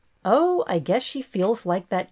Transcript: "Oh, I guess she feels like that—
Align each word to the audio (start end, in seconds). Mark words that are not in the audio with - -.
"Oh, 0.25 0.65
I 0.67 0.79
guess 0.79 1.03
she 1.03 1.21
feels 1.21 1.63
like 1.63 1.89
that— 1.89 1.99